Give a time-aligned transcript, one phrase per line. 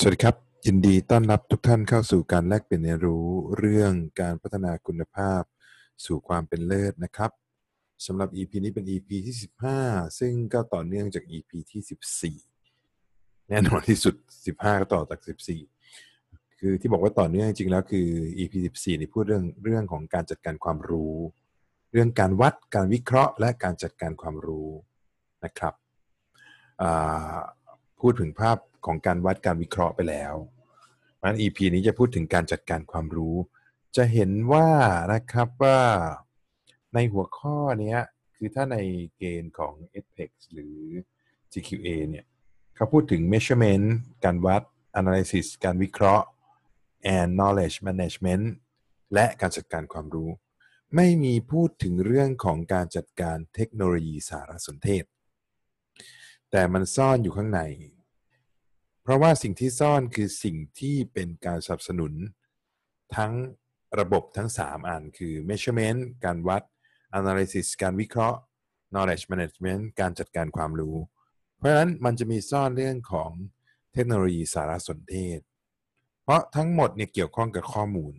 [0.00, 3.26] สวัสดีครับ ยินดีต้อนรับทุกท่านเข้าสู่การแลกเปลี่ยนเรียนรู้
[3.58, 5.42] เรื่องการพัฒนาคุณภาพ
[6.06, 7.30] สู่ความเป็นเลิศนะครับ
[8.06, 9.36] สำหรับ EP นี้เป็น EP ที่
[9.76, 14.14] 15 ซึ่งก็ต่อเนื่องจาก EP ที่ 14 แน่นอนที่สุด
[14.48, 15.20] 15 ก็ต่อจาก
[15.88, 18.08] 14 คือที่บอกว่าต่อเนื่องจริงๆแล้วคือ
[18.38, 21.16] EP 14นี่พูดเรื่องเรื่องของการจัดการความรู้
[21.92, 24.70] เรื่องการวัดการวิเคราะห์ และการจัดการความรู้
[25.44, 25.74] นะครับ
[28.00, 30.34] พูดถึงภาพ ของการวัดการวิเคราะห์ไปแล้ว
[31.22, 33.36] มัน EP นี้จะพูดถึงการจัดการความรู้
[33.96, 34.68] จะเห็นว่า
[35.12, 35.80] นะครับว่า
[36.94, 38.00] ในหัวข้อเนี้ย
[38.36, 38.76] คือถ้าใน
[39.16, 40.78] เกณฑ์ของ e p e x หรือ
[41.52, 42.24] GQA เนี่ย
[42.76, 43.86] เขาพูดถึง measurement
[44.24, 44.62] การวัด
[45.00, 46.26] analysis การวิเคราะห์
[47.16, 48.44] and knowledge management
[49.14, 50.30] และการจัดการความรู้
[50.94, 55.04] ไม่มีพูดถึงเรื่องของการจัดการเทคโนโลยีสารสนเทศ
[56.50, 57.60] แต่มันซ่อนอยู่ข้างใน
[59.08, 62.12] ราะว่าสิ่งที่ซ่อนคือสิ่งที่เป็นการสนับสนุน
[63.16, 63.32] ทั้ง
[64.00, 66.62] ระบบทั้ง 3 อันคือ measurement การวัด
[67.18, 68.38] analysis การวิเคราะห์
[68.92, 70.96] knowledge management การจัดการความรู้
[71.56, 73.30] เพราะฉะนั้นมันจะมีซ่อนเรื่องของ
[73.92, 75.40] เทคโนโลยีสารสนเทศ
[76.22, 78.14] เพราะทั้งหมดเนี่ยเกี่ยวข้องกับข้อมูล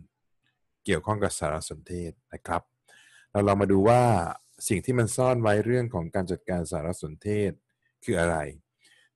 [0.84, 2.62] เกี่ยวข้องกับสารสนเทศนะครับ
[3.32, 4.02] เราลองมาดูว่า
[4.68, 7.52] สิ่งที่มันซ่อนไว้เรื่องของการจัดการสารสนเทศ
[8.04, 8.36] คืออะไร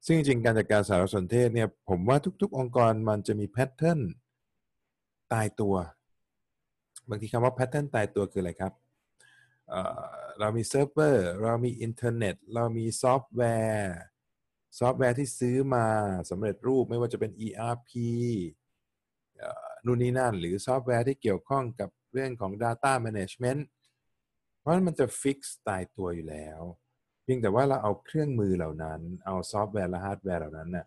[0.07, 4.01] ซึ่งจริงการจัดการสารสนเทศเนี่ยผมว่าทุก ๆ องค์กรมันจะมี pattern
[5.33, 5.75] ตายตัว
[7.09, 8.73] บางทีคำว่า pattern ตายตัวคืออะไรครับ
[9.69, 13.43] เรามีเซิร์ฟเวอร์ เรามีอินเทอร์เน็ต เรามีซอฟต์แว
[13.77, 13.97] ร์
[14.79, 15.87] ซอฟต์แวร์ที่ซื้อมา
[16.31, 17.91] สำเร็จรูปไม่ว่าจะเป็น ERP
[19.85, 23.63] นู่นนี่นั่น หรือซอฟต์แวร์ที่เกี่ยวข้องกับเรื่องของ Data Management
[24.59, 26.61] เพราะมันจะ fix ตายตัวอยู่แล้ว
[27.25, 30.87] เพียงแต่ว่าเราเอาเครื่องมือเหล่านั้น เอาซอฟต์แวร์และฮาร์ดแวร์เหล่านั้นน่ะ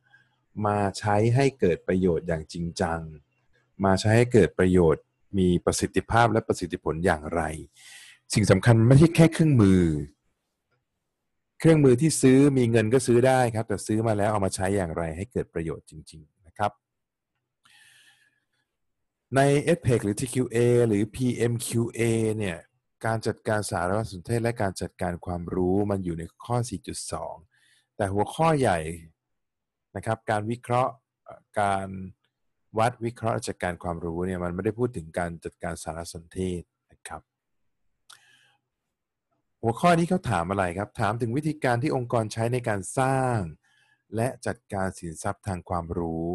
[0.66, 3.00] มาใช้ให้เกิดประโยชน์อย่างจริงจัง
[3.86, 5.04] มาใช้ให้เกิดประโยชน์
[5.38, 7.42] มีประสิทธิภาพและประสิทธิผลอย่างไร
[8.34, 9.84] สิ่งสำคัญไม่ใช่แค่เครื่องมือ
[11.60, 16.72] เครื่องมือที่ซื้อมีเงินก็ซื้อได้ครับ แต่ซื้อมาแล้วเอามาใช้อย่างไร ให้เกิดประโยชน์จริง ๆ นะครับ
[19.36, 19.40] ใน
[19.72, 22.02] EdPEC หรือ TQA หรือ PMQA
[22.38, 22.58] เนี่ย
[23.06, 26.56] การจัดการสารสนเทศและการจัดการความรู้มันอยู่ในข้อ
[27.28, 28.80] 4.2 แต่หัวข้อใหญ่
[29.96, 30.94] นะครับการวิเคราะห์
[31.60, 31.88] การ
[32.78, 37.22] วัดวิเคราะห์จัดการความรู้เนี่ยมันไม่ได้พูดถึงการจัดการสารสนเทศนะครับ
[39.62, 43.38] หัวข้อนี้เขาถามอะไรครับ ถามถึงวิธีการที่องค์กรใช้ในการสร้าง
[44.16, 46.28] และจัดการสินทรัพย์ทางความรู้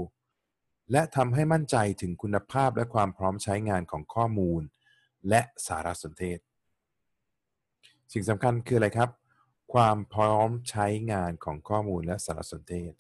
[0.93, 4.63] และทำให้มั่นใจถึงคุณภาพและความพร้อมใช้งานของข้อมูล
[5.29, 6.39] และสารสนเทศ
[8.13, 9.11] สิ่งสำคัญคืออะไรครับ
[9.73, 12.93] ความพร้อมใช้งานของข้อมูลและสารสนเทศ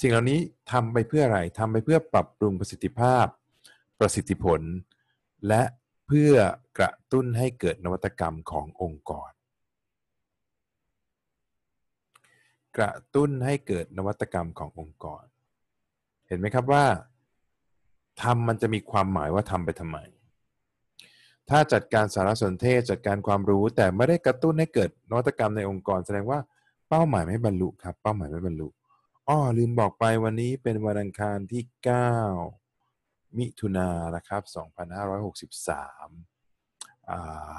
[0.00, 0.40] สิ่งเหล่านี้
[0.70, 3.26] ทำไปเพื่ออะไรทำไปเพื่อปรับปรุงประสิทธิภาพ
[3.98, 4.60] ประสิทธิผล
[5.48, 5.62] และ
[6.06, 6.34] เพื่อ
[6.78, 9.30] กระตุ้นให้เกิดนวัตกรรมขององค์กร
[12.76, 15.24] กระตุ้นให้เกิดนวัตกรรมขององค์กร
[16.28, 16.84] เห็นไหมครับว่า
[18.22, 19.98] ทำมันจะมีความหมายว่าทำไปทำไม
[21.50, 26.38] ถ้าจัดการสารสนเทศจัดการความรู้ แต่ไม่ได้กระตุ้นให้เกิดนวัตกรรมในองค์กร แสดงว่า
[26.88, 28.68] เป้าหมายไม่บรรลุครับ เป้าหมายไม่บรรลุ
[29.28, 31.62] อ้อลืมบอกไปวันนี้เป็นวันอังคารที่
[32.50, 34.42] 9 มิถุนายนนะครับ
[35.30, 37.58] 2563อ่า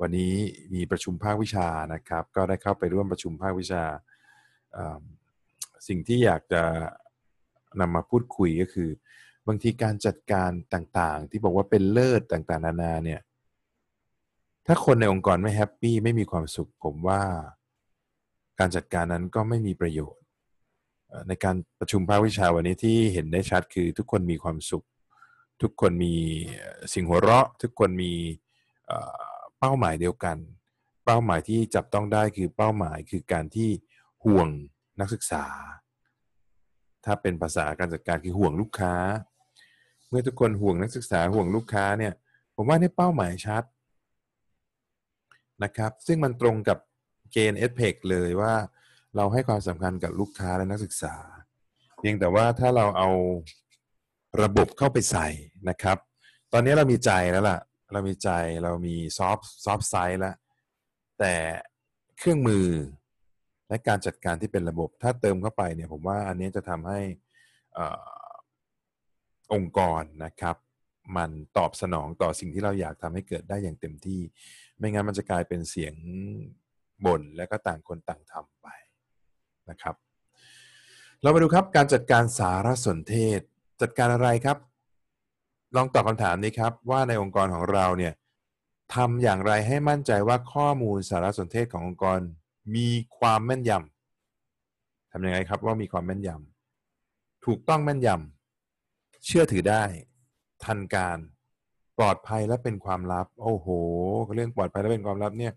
[0.00, 0.34] วันนี้
[0.74, 3.84] มีประชุมภาควิชานะครับ ก็ได้เข้าไปร่วมประชุมภาควิชา
[5.88, 6.62] สิ่งที่อยากจะ
[7.80, 8.90] นำมาพูดคุยก็คือ
[9.46, 13.20] บางทีการจัดการต่างๆ ที่บอกว่าเป็นเลิศต่างๆ นานาเนี่ย
[14.66, 17.22] ถ้าคนในองค์กรไม่แฮปปี้ไม่มีความสุข ผมว่า
[18.58, 20.24] การจัดการนั้นก็ไม่มีประโยชน์
[21.28, 24.86] ในการประชุมภาควิชาวันนี้ที่เห็นได้ชัดคือทุกคนมีความสุข
[25.62, 26.14] ทุกคนมี
[26.92, 28.12] สิ่งหัวเราะ ทุกคนมี
[29.58, 30.36] เป้าหมายเดียวกัน
[31.04, 33.70] เป้าหมายที่จับต้องได้คือเป้าหมายคือการที่
[34.24, 34.48] ห่วง
[35.00, 35.44] นักศึกษา
[37.04, 38.94] ถ้าเป็นภาษาการจัดการคือห่วงลูกค้า
[40.12, 42.12] เมื่อทุกคนห่วงนักศึกษาห่วงลูกค้าเนี่ย
[42.56, 43.62] ผมว่านี่เป้าหมายชัด
[45.64, 46.78] นะครับ ซึ่งมันตรงกับ
[47.32, 48.54] เกณฑ์ e d p e c เลยว่า
[49.16, 51.14] เราให้ความสำคัญกับลูกค้าและนักศึกษา
[51.98, 53.08] เพียงแต่ว่าถ้าเราเอา
[54.42, 55.28] ระบบเข้าไปใส่
[55.68, 55.98] นะครับ
[56.52, 57.58] ตอนนี้เรามีใจแล้วล่ะ
[57.92, 58.30] เรามีใจ
[58.62, 60.36] เรามีซอฟต์ซอฟไซด์แล้ว
[61.18, 61.34] แต่
[62.18, 62.68] เครื่องมือ
[63.68, 67.00] และการจัดการที่เป็นระบบ ถ้าเติมเข้าไปเนี่ยผมว่าอันนี้จะทำให้
[69.52, 70.56] องค์กรนะครับ
[71.16, 74.20] มันตอบสนองต่อสิ่งที่เราอยากทำให้เกิดได้อย่างเต็มที่
[74.78, 75.94] ไม่งั้นมันจะกลายเป็นเสียง
[77.06, 78.66] บ่นและก็ต่างคนต่างทำไป
[79.70, 79.94] นะครับ
[81.22, 83.40] เรามาดูครับการจัดการสารสนเทศ
[83.80, 84.58] จัดการอะไรครับ
[85.76, 88.12] ลองตอบคำถามนี้ครับ ว่าในองค์กรของเราเนี่ย
[88.94, 92.20] ทำอย่างไรให้มั่นใจว่าข้อมูลสารสนเทศขององค์กร
[92.74, 92.88] มี
[93.18, 98.41] ความแม่นยำทำยังไงครับว่ามีความแม่นยำถูกต้องแม่นยำ
[99.24, 99.84] เชื่อถือได้
[100.64, 101.18] ทันการ
[101.98, 103.68] ปลอดภัยและเป็นความลับ โอ้โห
[104.34, 105.52] เรื่องปลอดภัยและเป็นความลับเนี่ย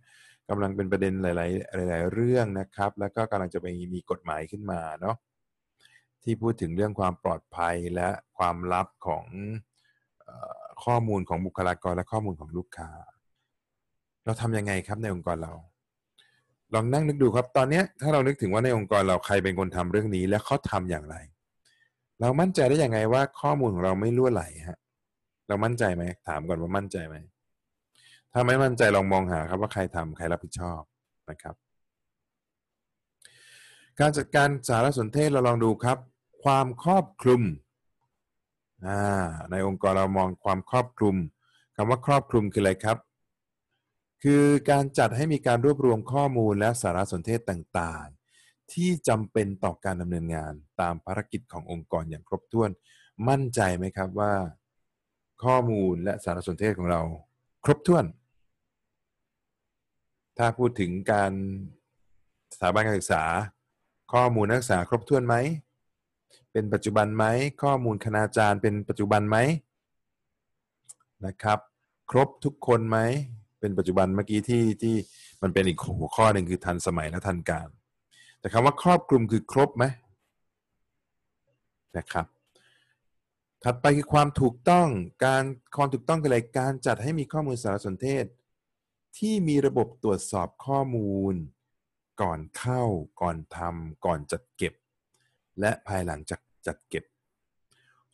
[0.50, 5.16] กำลังเป็นประเด็นหลาย ๆ หลาย ๆ เรื่องนะครับ แล้วก็กำลังจะไปมีกฎหมายขึ้นมาเนาะ
[6.24, 9.26] ที่พูดถึงเรื่องความปลอดภัยและความลับของ
[10.28, 12.90] ออข้อมูลของบุคลากรและข้อมูลของลูกค้า
[14.26, 15.54] เราทำยังไงครับในองค์กรเรา
[16.74, 21.16] ลองนั่งนึกดูครับ ตอนนี้ถ้าเรานึกถึงว่าในองค์กรเราใครเป็นคนทำเรื่องนี้ และเขาทำอย่างไร
[22.22, 24.80] เรามั่นใจได้ยังไงว่าข้อมูลของเราไม่ล่วไหลฮะ
[25.48, 27.16] เรามั่นใจไหมถามก่อนว่ามั่นใจไหม
[28.34, 30.82] ถ้าไม่มั่นใจลองมองหาครับว่าใครทำใครรับผิดชอบ
[31.30, 31.56] นะครับ
[34.00, 35.98] การจัดการสารสนเทศเราลองดูครับ
[36.44, 37.42] ความครอบคลุม
[39.52, 41.16] ในองค์กรเรามองความครอบคลุม
[41.76, 42.98] คำว่าครอบคลุมคืออะไรครับ
[44.24, 48.25] คือการจัดให้มีการรวบรวมข้อมูลและสารสนเทศต่างๆ
[48.74, 52.70] ที่จำเป็นต่อการดำเนินงานตามภารกิจขององค์กรอย่างครบถ้วน
[53.30, 54.34] มั่นใจไหมครับว่า
[55.44, 57.02] ข้อมูลและสารสนเทศของเรา
[57.66, 58.06] ครบถ้วน
[60.38, 61.32] ถ้าพูดถึงการ
[62.54, 63.24] สถาบันการศึกษา
[64.14, 65.36] ข้อมูลนักศึกษาครบถ้วนไหม
[66.52, 67.26] เป็นปัจจุบันไหม
[67.64, 69.38] ข้อมูลคณาจารย์เป็นปัจจุบันไหม
[71.26, 71.60] นะครับ
[72.12, 72.98] ครบทุกคนไหม
[73.60, 74.96] เป็นปัจจุบันเมื่อกี้ที่ที่
[75.42, 77.68] มันเป็นอีกหัวข้อหนึ่งคือทันสมัยและทันการ
[78.46, 79.86] แต่คำว่าครอบคลุมคือครบไหม
[81.98, 82.26] นะครับ
[83.64, 84.88] ถัดไปคือความถูกต้อง
[85.26, 85.44] การ
[85.78, 88.26] ความถูกต้องคืออะไรการจัดให้มีข้อมูลสารสนเทศ
[89.18, 91.36] ที่มีระบบตรวจสอบข้อมูล
[92.22, 92.84] ก่อนเข้า
[93.22, 94.74] ก่อนทำก่อนจัดเก็บ
[95.60, 97.04] และภายหลังจากจัดเก็บ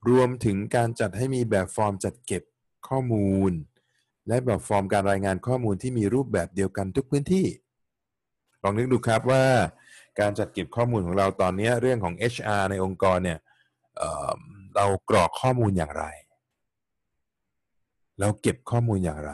[0.10, 2.44] รวมถึงการจัดให้มีแบบฟอร์มจัดเก็บ
[2.88, 3.52] ข้อมูล
[4.28, 7.46] และแบบฟอร์มการรายงานข้อมูลที่มีรูปแบบเดียวกันทุกพื้นที่
[8.64, 9.46] ลองนึกดูครับว่า
[10.22, 13.40] การจัดเก็บข้อมูลของเราตอนนี้เรื่องของ HR ในองค์กรเนี่ย
[13.98, 16.06] เเรากรอกข้อมูลอย่างไร
[18.20, 19.34] เราเก็บข้อมูลอย่างไร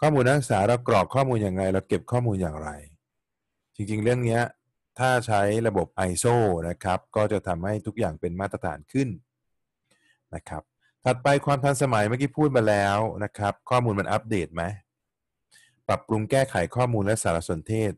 [0.00, 2.70] ข้อมูลนักศึกษาเรากรอกข้อมูลอย่างไร เราเก็บข้อมูลอย่างไร
[3.74, 4.40] จริงๆ เรื่องนี้
[4.98, 6.34] ถ้าใช้ระบบ ISO
[6.68, 9.08] นะครับ ก็จะทำให้ทุกอย่างเป็นมาตรฐานขึ้น
[10.34, 10.62] นะครับ
[11.04, 14.62] ถัดไปความทันสมัยเมื่อกี้พูดมาแล้วนะครับ ข้อมูลมันอัปเดตไหม
[15.88, 17.92] ปรับปรุงแก้ไขข้อมูลและสารสนเทศ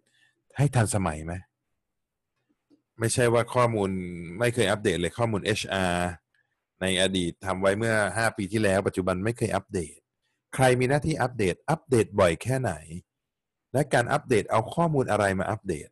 [0.56, 1.34] ให้ทันสมัยไหม
[2.98, 3.90] ไม่ใช่ว่าข้อมูล
[4.38, 5.96] ไม่เคยอัปเดตเลยข้อมูล HR
[6.80, 9.96] ในอดีตทำไว้เมื่อ 5 ปีที่แล้ว ปัจจุบันไม่เคยอัปเดต
[10.54, 12.72] ใครมีหน้าที่อัปเดต อัปเดตบ่อยแค่ไหน
[13.72, 15.88] และการอัปเดตเอาข้อมูลอะไรมาอัปเดต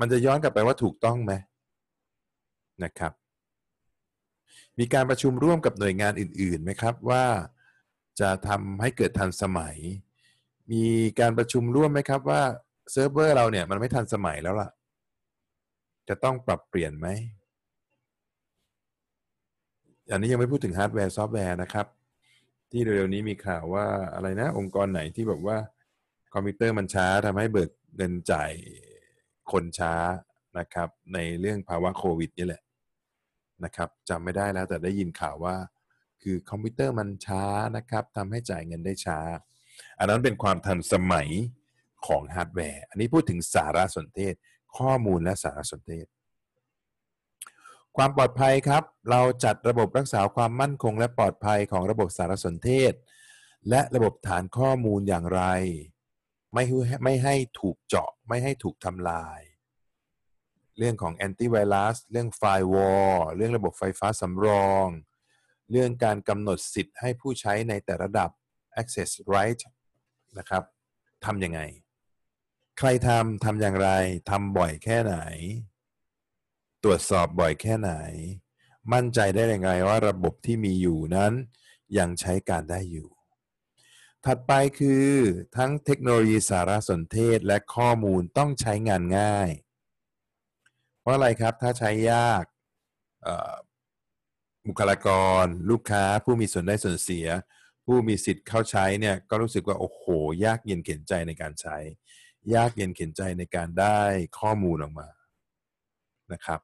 [0.00, 1.32] มันจะย้อนกลับไปว่าถูกต้องไหม
[2.84, 3.12] นะครับ
[4.78, 7.24] มีการประชุมร่วมกับหน่วยงานอื่นๆไหมครับว่า
[8.20, 9.76] จะทำให้เกิดทันสมัย
[10.72, 10.84] มี
[11.20, 12.42] การประชุมร่วมไหมครับว่า
[12.92, 14.70] เซิร์ฟเวอร์เราเนี่ยมันไม่ทันสมัยแล้วล่ะ
[16.08, 17.08] จะต้องปรับเปลี่ยนไหม
[20.10, 21.86] อันนี้ยังไม่พูดถึงฮาร์ดแวร์ซอฟต์แวร์นะครับ
[22.70, 25.56] ที่เร็วๆนี้มีข่าวว่าอะไรนะ องค์กรไหนที่แบบว่า
[26.34, 28.52] คอมพิวเตอร์มันช้าทำให้เบิกเงินจ่าย
[29.52, 29.94] คนช้า
[30.58, 32.62] นะครับ ในเรื่องภาวะโควิดนี่แหละ
[33.64, 35.56] นะครับจำไม่ได้แล้วแต่ได้ยินข่าวว่า
[36.22, 37.44] คือคอมพิวเตอร์มันช้า
[37.76, 39.18] นะครับทำให้จ่ายเงินได้ช้า
[39.98, 41.28] อันนั้นเป็นความทันสมัย
[42.06, 44.34] ของฮาร์ดแวร์ อันนี้พูดถึงสารสนเทศ
[44.78, 46.06] ข้อมูลและสารสนเทศ
[47.96, 52.92] ความปลอดภัยครับ เราจัดระบบรักษาความมั่นคง และปลอดภัยของระบบสารสนเทศ
[53.70, 55.42] และระบบฐานข้อมูลอย่างไร
[56.54, 59.40] ไม่ให้ไม่ให้ถูกเจาะไม่ให้ถูกทำลาย
[60.78, 64.86] เรื่องของแอนตี้ไวรัสเรื่องไฟวอลเรื่องระบบไฟฟ้าสำรอง
[65.70, 68.30] เรื่องการกำหนดสิทธิ์ให้ผู้ใช้ในแต่ระดับ
[68.80, 69.60] access right
[70.38, 70.62] นะครับ
[71.24, 71.60] ทำยังไง
[72.78, 73.90] ใครทำทำอย่างไร
[74.30, 75.16] ทำบ่อยแค่ไหน
[76.82, 77.92] ตรวจสอบบ่อยแค่ไหน
[78.92, 81.32] มั่นใจได้ยังไงว่าระบบที่มีอยู่นั้น
[81.98, 83.08] ยังใช้การได้อยู่
[84.24, 85.08] ถัดไปคือ
[85.56, 89.50] ทั้งเทคโนโลยีสารสนเทศและข้อมูลต้องใช้งานง่าย
[91.00, 92.44] เพราะอะไรครับถ้าใช้ยาก
[94.68, 95.08] บุคลาก
[95.42, 97.26] ร ลูกค้าผู้มีส่วนได้ส่วนเสีย
[97.84, 100.02] ผู้มีสิทธิ์เข้าใช้เนี่ยก็รู้สึกว่า โอ้โห
[100.44, 101.76] ยากเย็นเข็นใจในการใช้
[102.54, 104.00] ยากเย็นเข็นใจในการได้
[104.38, 105.08] ข้อมูลออกมา
[106.32, 106.60] นะครับ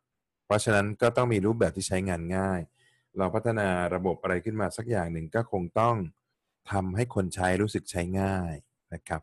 [0.47, 2.61] เพราะฉะนั้นก็ต้องมีรูปแบบที่ใช้งานง่าย
[3.17, 5.97] เราพัฒนาระบบอะไรขึ้นมาสักอย่างหนึ่งก็คงต้อง
[6.71, 8.55] ทำให้คนใช้รู้สึกใช้ง่าย
[8.95, 9.23] นะครับ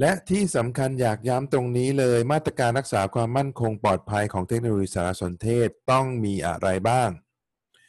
[0.00, 7.10] และที่สำคัญอยากย้ำตรงนี้เลยมาตรการรักษาความมั่นคงปลอดภัยของเทคโนโลยีสารสนเทศต้องมีอะไรบ้าง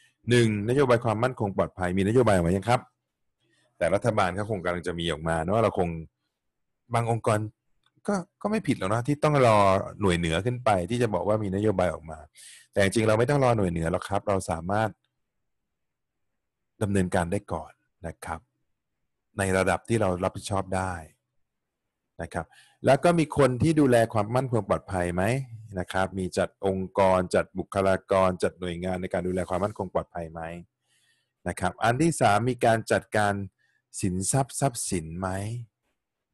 [0.00, 0.68] 1.
[0.68, 2.80] นโยบายความมั่นคงปลอดภัยมีนโยบายออกมายังครับ
[3.78, 5.88] แต่รัฐบาลก็คงกำลังจะมีออกมาเนอะเราคง
[6.94, 7.38] บางองค์กร
[8.08, 9.58] ก็ก็ไม่ผิดหรอกนะที่ต้องรอ
[10.00, 12.18] หน่วยเหนือขึ้นไป ที่จะบอกว่ามีนโยบายออกมา
[12.72, 14.90] แต่จริงเราไม่ต้องรอหน่วยเหนือหรอกครับ เราสามารถ
[16.82, 17.72] ดำเนินการได้ก่อน
[18.06, 18.40] นะครับ
[19.38, 20.92] ในระดับที่เรารับผิดชอบได้
[22.22, 22.46] นะครับ
[22.86, 25.22] แล้วก็มีคนที่ดูแลความมั่นคงปลอดภัยไหม
[25.78, 30.40] นะครับ มีจัดองค์กร จัดบุคลากร จัดหน่วยงานในการดูแลความมั่นคงปลอดภัยไหม
[31.48, 33.34] นะครับ อันที่สามมีการจัดการ
[34.00, 35.28] สินทรัพย์ทรัพย์สินไหม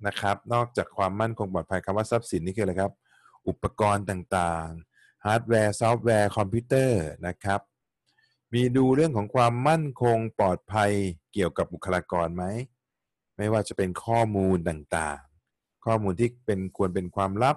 [0.07, 2.93] นะครับ นอกจากความมั่นคงปลอดภัยคำว่าทรัพย์สินนี่คืออะไรครับ
[3.49, 7.61] อุปกรณ์ต่างๆ ฮาร์ดแวร์ ซอฟต์แวร์ คอมพิวเตอร์นะครับ
[8.53, 10.91] มีดูเรื่องของความมั่นคงปลอดภัย
[11.33, 12.45] เกี่ยวกับบุคลากรไหม
[13.37, 17.57] ไม่ว่าจะเป็นข้อมูลต่างๆ ข้อมูลที่เป็นควรเป็นความลับ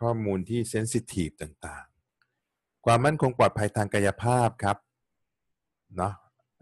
[0.00, 4.78] ข้อมูลที่ sensitive ต่างๆ ความมั่นคงปลอดภัยทางกายภาพครับ
[5.96, 6.14] เนาะ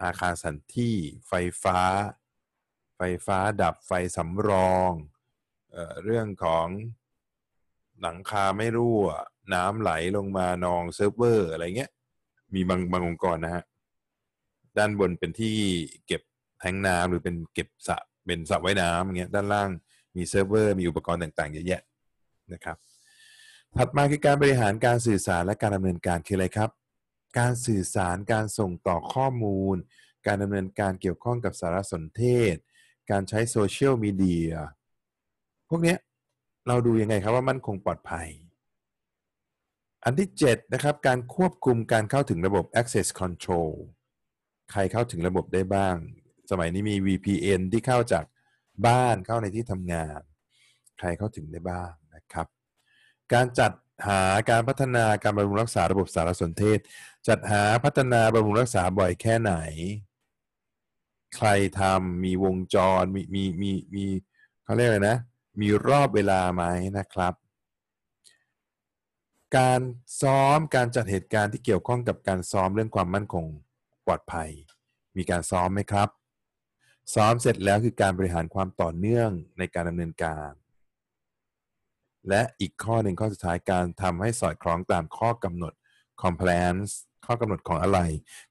[0.02, 0.94] อาคารสถานที่
[1.28, 1.78] ไฟฟ้า
[2.96, 4.92] ไฟฟ้าดับไฟสำรอง
[5.72, 6.66] เออเรื่องของ
[8.02, 9.06] หลังคาไม่รั่ว
[9.54, 11.90] น้ำไหลลงมานองเซิร์ฟเวอร์อะไรเงี้ย
[12.54, 13.64] มีบางบางองค์กรนะฮะ
[14.78, 15.56] ด้านบนเป็นที่
[16.06, 16.22] เก็บ
[16.60, 19.70] แทงน้ำหรือเป็นเก็บสระเป็นสระว่ายน้ำอย่างเงี้ยด้านล่าง
[20.16, 21.82] มีเซิร์ฟเวอร์มีอุปกรณ์ต่างๆเยอะแยะ
[22.52, 22.76] นะครับ
[23.76, 26.70] ถัดมาคือการบริหารการสื่อสารและการดำเนินการคืออะไรครับ
[27.38, 29.76] การสื่อสารการส่งต่อข้อมูล
[30.26, 32.56] การดำเนินการเกี่ยวข้องกับสารสนเทศ
[33.10, 34.52] การใช้โซเชียลมีเดีย
[35.68, 35.96] พวกนี้
[36.68, 38.28] เราดูยังไงครับว่ามั่นคงปลอดภัย
[40.04, 43.72] อันที่ 7 นะครับ การควบคุมการเข้าถึงระบบ access control
[44.72, 45.96] ใครเข้าถึงระบบได้บ้าง
[46.50, 48.24] สมัยนี้มี VPN ที่เข้าจาก
[48.86, 50.20] บ้านเข้าในที่ทำงาน
[50.98, 52.46] ใครเข้าถึงได้บ้างนะครับ
[53.32, 53.72] การจัด
[54.06, 56.78] หาการพัฒนาการบำรุงรักษาระบบสารสนเทศ
[57.28, 59.54] จัดหาพัฒนาบำรุงรักษาบ่อยแค่ไหน
[61.36, 61.48] ใคร
[61.80, 64.04] ทำมีวงจรมีมีมีมี
[64.64, 65.18] เขาเรียกอะไรนะ
[65.60, 66.62] มีรอบเวลาไหม
[66.98, 67.34] นะครับ
[69.56, 69.80] การ
[70.22, 73.44] ซ้อมการจัดเหตุการณ์ที่เกี่ยวข้องกับการซ้อมเรื่องความมั่นคง
[74.06, 74.50] ปลอดภัย
[75.16, 76.08] มีการซ้อมไหมครับ
[77.14, 80.50] ซ้อมเสร็จแล้วคือการบริหารความต่อเนื่องในการดำเนินการ
[82.28, 85.72] และอีกข้อหนึ่งข้อสุดท้ายการทำให้สอดคล้องตามข้อกำหนด
[86.22, 86.92] compliance
[87.26, 88.00] ข้อกำหนดของอะไร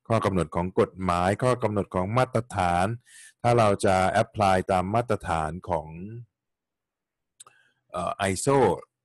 [0.07, 2.85] ข้อกำหนดของกฎหมาย ข้อกำหนดของมาตรฐาน
[3.41, 5.87] ถ้าเราจะ apply ตามมาตรฐานของ
[7.91, 8.57] เอ่อ ISO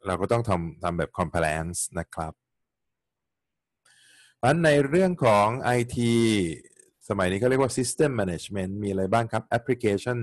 [0.06, 2.32] เราก็ต้องทำทำแบบ compliance นะครับ
[4.42, 5.99] อันในเรื่องของ IT
[7.08, 10.18] สมัยนี้เขาเรียกว่า system management มีอะไรบ้างครับ application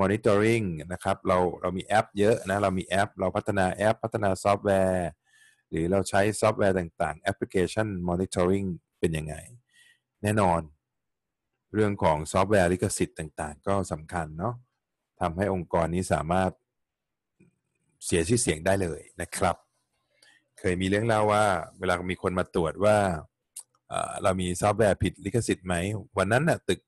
[0.00, 5.08] monitoring นะครับ เราเรามีแอปเยอะนะ เรามีแอป เราพัฒนาแอป พัฒนาซอฟต์แวร์
[5.70, 8.66] หรือเราใช้ซอฟต์แวร์ต่างๆ application monitoring
[9.00, 9.34] เป็นยังไง
[10.22, 10.60] แน่นอน
[11.74, 14.54] เรื่องของซอฟต์แวร์ลิขสิทธิ์ต่างๆ ก็สำคัญเนาะ
[15.20, 16.50] ทำให้องค์กรนี้สามารถ
[18.04, 19.56] เสียชื่อเสียงได้เลยนะครับ
[20.58, 21.44] เคยมีเรื่องเล่าว่า
[21.78, 22.96] เวลามีคนมาตรวจว่า
[24.22, 25.74] เรามีซอฟต์แวร์ผิดลิขสิทธิ์ไหม
[26.18, 26.80] วันนั้นน่ะตึก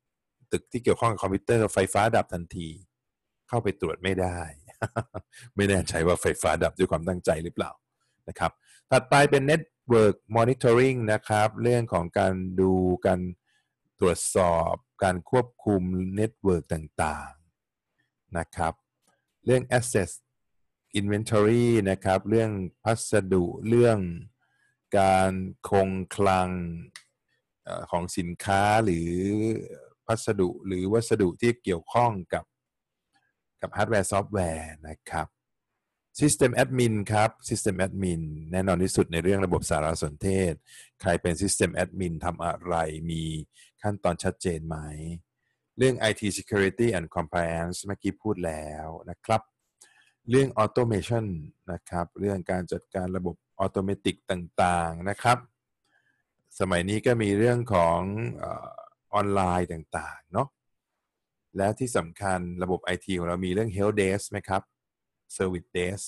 [0.52, 2.68] ตึกที่เกี่ยวข้องกับคอมพิวเตอร์ไฟฟ้าดับทันที
[3.48, 4.38] เข้าไปตรวจไม่ได้
[5.56, 7.70] ไม่แน่ใจว่าไฟฟ้าดับด้วยความตั้งใจหรือเปล่า
[8.28, 8.52] นะครับ
[8.90, 12.72] ถัดไปเป็น Network Monitoring นะครับ เรื่องของการดู
[13.06, 13.20] การ
[14.00, 15.82] ตรวจสอบการควบคุม
[16.14, 18.74] เน็ตเวิร์กต่างๆนะครับ
[19.44, 20.10] เรื่อง Asset
[21.00, 22.50] Inventory นะครับ เรื่อง
[22.84, 23.98] พัสดุเรื่อง
[24.98, 25.32] การ
[25.68, 26.50] คงคลัง
[27.90, 29.10] ของสินค้าหรือ
[30.06, 32.44] พัสดุหรือวัสดุที่เกี่ยวข้องกับ
[33.60, 35.26] กับฮาร์ดแวร์ซอฟต์แวร์นะครับ
[36.20, 40.52] System Admin ครับ System Admin แน่นอนที่สุดในเรื่องระบบสารสนเทศ
[41.00, 42.74] ใครเป็น System Admin ทำอะไร
[43.10, 43.22] มี
[43.82, 44.76] ขั้นตอนชัดเจนไหม
[45.78, 49.42] เรื่อง IT Security and Compliance เมื่อกี้พูดแล้วนะครับ
[50.30, 51.26] เรื่อง Automation
[51.72, 55.38] นะครับ เรื่องการจัดการระบบออโตเมติกต่างๆนะครับ
[56.60, 58.00] สมัยนี้ก็มีเรื่องของ
[59.14, 60.48] ออนไลน์ต่างๆเนาะ
[61.56, 64.62] และที่สำคัญระบบ IT ของเรามีเรื่อง Help Desk ไหมครับ
[65.36, 66.04] Service Desk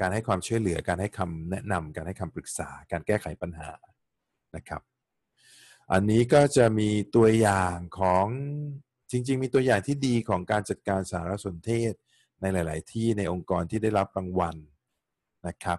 [0.00, 3.70] การให้ความช่วยเหลือการให้คำแนะนำการให้คำปรึกษา การแก้ไขปัญหา
[4.56, 4.82] นะครับ
[5.92, 8.26] อันนี้ก็จะมีตัวอย่างของ
[9.10, 11.92] จริง ๆ มีตัวอย่างที่ดีของการจัดการสารสนเทศ
[12.40, 14.56] ในหลาย ๆ ที่ในองค์กรที่ได้รับรางวัล
[15.48, 15.78] นะครับ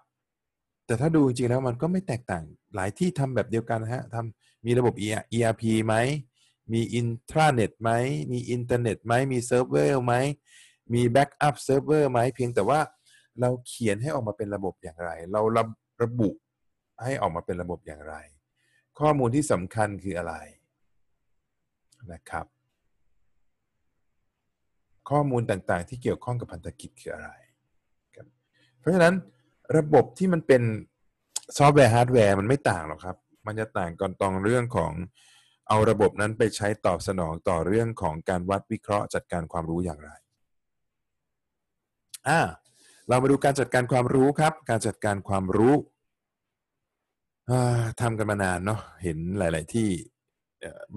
[0.85, 2.43] แต่ถ้าดูจริง ๆ แล้วมันก็ไม่แตกต่าง
[2.75, 4.93] หลายที่ทำแบบเดียวกันฮะทำมีระบบ
[5.33, 5.95] ERP ไหม
[6.73, 7.91] มีอินทราเน็ตไหม
[8.31, 10.13] มีอินเทอร์เน็ตไหมมีเซิร์ฟเวอร์ไหม
[10.93, 12.79] มี backup server ไหมเพียงแต่ว่า
[13.41, 15.63] เราเขียนให้ออกมาเป็นระบบอย่างไร เราระ
[16.03, 16.29] ระบุ
[17.03, 18.15] ให้ออกมาเป็นระบบอย่างไร
[18.99, 20.35] ข้อมูลที่สำคัญคืออะไร
[22.13, 22.45] นะครับ
[25.09, 27.29] ข้อมูลต่างๆ ที่เกี่ยวข้องกับพันธกิจคืออะไร
[28.79, 29.15] เพราะฉะนั้น
[29.77, 30.63] ระบบที่มันเป็น
[31.57, 34.93] ซอฟต์แวร์ฮาร์ดแวร์มันไม่ต่างหรอกครับ มันจะต่างกันตรงเรื่องของ
[35.69, 40.11] เอาระบบนั้นไปใช้ตอบสนองต่อเรื่องของการวัดวิเคราะห์จัดการความรู้อย่างไร
[42.27, 42.39] อ่า
[43.07, 45.75] เรามาดูการจัดการความรู้ครับ การจัดการความรู้
[48.01, 49.89] ทำกันมานานเนาะเห็นหลาย ๆ ที่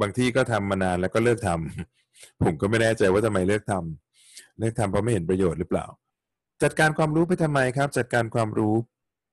[0.01, 5.87] บางที่ก็ทำมานานแล้วก็เลิกทำผมก็ไม่แน่ใจว่าทำไมเลิกทำเลิกทำเพราะไม่เห็นประโยชน์หรือเปล่า
[6.63, 8.75] จัดการความรู้ไปทำไมครับ จัดการความรู้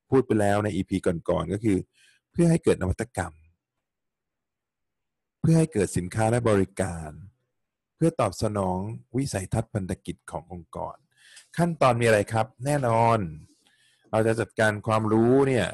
[0.10, 1.78] พูดไปแล้วใน EP ก่อน ๆ ก็คือ
[2.32, 3.34] เพื่อให้เกิดนวัตกรรม
[5.42, 7.12] เพื่อให้เกิดสินค้าและบริการ
[7.96, 8.78] เพื่อตอบสนอง
[9.18, 10.96] วิสัยทัศน์พันธกิจขององค์กร
[11.58, 13.20] ขั้นตอนมีอะไรครับ แน่นอน
[14.12, 15.68] เราจะจัดการความรู้เนี่ย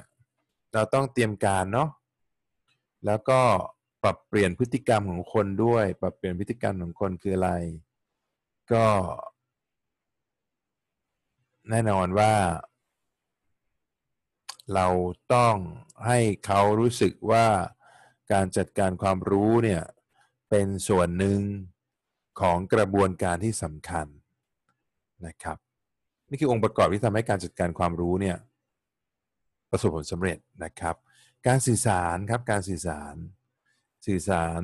[0.73, 1.89] เราต้องเตรียมการเนาะ
[3.05, 3.41] แล้วก็
[4.03, 7.51] ปรับเปลี่ยนพฤติกรรมของคนด้วย ปรับเปลี่ยนพฤติกรรมของคนคืออะไร
[8.73, 8.85] ก็
[11.69, 12.33] แน่นอนว่า
[14.73, 14.87] เรา
[15.33, 15.55] ต้อง
[16.05, 17.47] ให้เขารู้สึกว่า
[18.31, 19.81] การจัดการความรู้เนี่ย
[20.49, 21.39] เป็นส่วนหนึ่ง
[22.41, 24.07] ของกระบวนการที่สำคัญ
[25.25, 25.57] นะครับ
[26.31, 28.37] นี่คือองค์ประกอบที่ทำให้การจัดการความรู้เนี่ย
[29.71, 30.95] ประสบผลสำเร็จนะครับ
[31.47, 33.15] การสื่อสารครับการสื่อสาร
[34.07, 34.61] สื่อสาร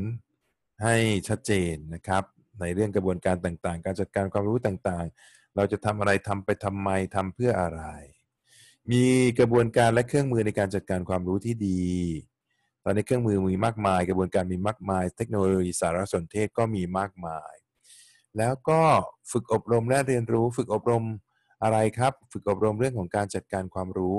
[0.84, 0.96] ให้
[1.28, 2.24] ชัดเจนนะครับ
[2.60, 7.84] ในเรื่องกระบวนการต่างๆ การจัดการความรู้ต่างๆ เราจะทำอะไรทำไปทำไมทำเพื่ออะไร
[8.92, 9.04] มี
[9.40, 11.86] กระบวนการและเครื่องมือในการจัดการความรู้ที่ดี
[12.88, 17.54] อนนี้เครื่องมือมีมากมาย กระบวนการมีมากมาย เทคโนโลยีสารสนเทศก็มีมากมาย
[18.38, 18.82] แล้วก็
[19.32, 21.04] ฝึกอบรมและเรียนรู้ ฝึกอบรม
[21.64, 24.16] อะไรครับ ฝึกอบรมเรื่องของการจัดการความรู้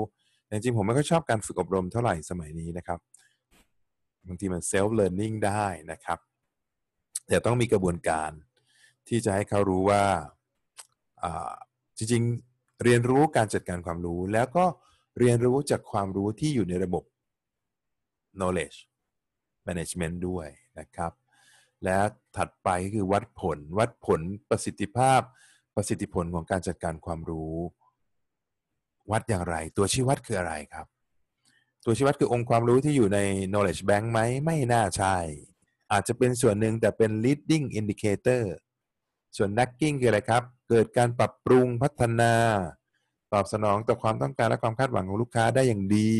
[0.51, 2.99] จริงๆผมไม่ค่อยชอบการฝึกอบรมเท่าไหร่สมัยนี้นะครับ
[4.27, 6.19] บางทีมันเซลฟ์เลิร์นนิ่งได้นะครับ
[7.27, 8.31] แต่ต้องมีกระบวนการ
[9.07, 10.03] ที่จะให้เขารู้ว่า
[11.97, 14.65] จริงๆเรียนรู้การจัดการความรู้ แล้วก็
[15.19, 17.03] เรียนรู้จากความรู้ที่อยู่ในระบบ
[18.37, 18.77] knowledge
[19.67, 20.47] management ด้วย
[20.79, 21.11] นะครับ
[21.83, 21.97] และ
[22.37, 25.21] ถัดไปก็คือวัดผลวัดผลประสิทธิภาพ
[25.79, 27.55] ประสิทธิผลของการจัดการความรู้
[29.11, 30.87] วัดอย่างไร ตัวชี้วัดคืออะไรครับ
[31.85, 33.19] ตัวชี้วัดคือองค์ความรู้ที่อยู่ใน
[33.51, 35.17] knowledge bank ไหมไม่น่าใช่
[35.91, 38.43] อาจจะเป็นส่วนหนึ่งแต่เป็น leading indicator
[39.37, 42.33] ส่วน nagging คืออะไรครับ เกิดการปรับปรุงพัฒนา
[43.33, 46.11] ตอบสนองต่อความต้องการและความคาดหวังของลูกค้าได้อย่างดี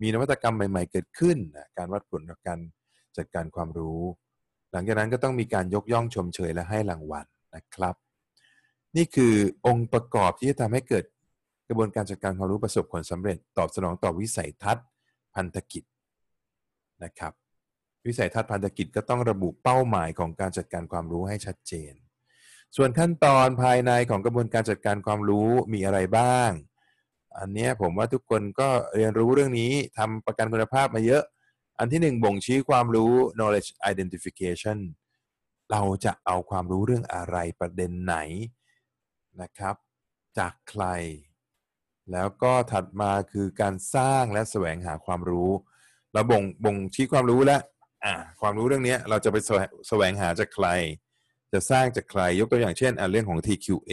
[0.00, 1.36] มีนวัตกรรมใหม่ ๆ เกิดขึ้น
[1.78, 2.58] การวัดผลกับการ
[3.16, 4.02] จัดการความรู้
[4.72, 7.94] หลังจากนั้นก็ต้องมีการยกย่องชมเชยและให้รางวัลนะครับ
[8.96, 9.34] นี่คือ
[9.66, 11.04] องค์ประกอบที่จะทำให้เกิด
[11.68, 14.86] กระบวนการจัดการความรู้ประสบผลสำเร็จ ตอบสนองต่อวิสัยทัศน์
[15.34, 15.84] พันธกิจ
[17.04, 17.32] นะครับ
[18.06, 21.92] วิสัยทัศน์พันธกิจก็ต้องระบุเป้าหมายของการจัดการความรู้ให้ชัดเจน
[22.76, 26.50] ส่วนขั้นตอนภายในของกระบวนการจัดการความรู้มีอะไรบ้าง
[27.38, 31.22] อันนี้ผมว่าทุกคนก็เรียนรู้เรื่องนี้ทำประกันคุณภาพมาเยอะ
[31.78, 34.78] อันที่หนึ่งบ่งชี้ความรู้ knowledge identification
[35.70, 38.16] เราจะเอาความรู้เรื่องอะไรประเด็นไหน
[39.42, 39.76] นะครับ
[40.38, 40.84] จากใคร
[42.12, 45.50] แล้วก็ถัดมาคือการสร้างและแสวงหาความรู้
[46.12, 47.60] เราบ่งบ่งชี้ความรู้แล้ว
[48.04, 49.36] อ่าความรู้เรื่องนี้เราจะไป
[49.88, 50.66] แสวงหาจากใคร
[51.52, 53.92] จะสร้างจากใครยกตัวอย่างเช่นเรื่องของ TQA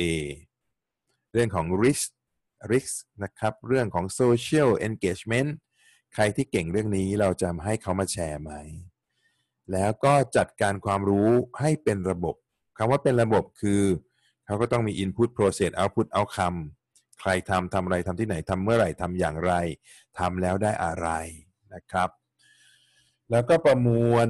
[1.34, 2.10] เรื่องของ risk
[2.72, 5.52] risk นะครับ เรื่องของ social engagement
[6.14, 8.52] ใครที่เก่งเรื่องนี้เราจะให้เขามาแชร์ไหม
[9.72, 12.36] แล้วก็จัดการความรู้ให้เป็นระบบ
[12.78, 13.82] คำว่าเป็นระบบคือ
[14.52, 16.58] เขาก็ต้องมี input process output outcome
[17.22, 19.54] ใครทำทำอะไรทำที่ไหนทำเมื่อไหร่ทำอย่างไร
[20.20, 21.08] ทำแล้วได้อะไร
[21.74, 22.10] นะครับ
[23.32, 24.28] แล้วก็ประมวล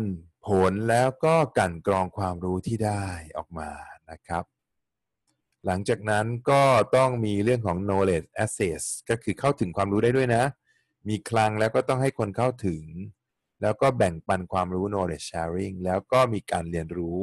[0.48, 3.06] ผลแล้วก็กันกรองความรู้ที่ได้
[3.38, 3.70] ออกมา
[4.12, 4.44] นะครับ
[5.66, 6.64] หลังจากนั้นก็
[6.96, 10.44] ต้องมีเรื่องของ knowledge access ก็คือเข้าถึงความรู้ได้ด้วยนะ
[11.10, 12.84] มีคลังแล้วก็ต้องให้คนเข้าถึง
[13.62, 17.18] แล้วก็แบ่งปันความรู้ knowledge sharing แล้วก็มีการเรียนรู้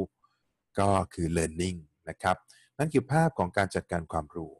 [0.79, 2.37] ก็คือ learning นะครับ
[2.79, 4.53] นั่นคือภาพของการจัดการความรู้